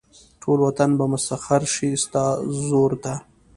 [0.41, 3.13] ټول وطن به مسخر شي ستاسې زور ته.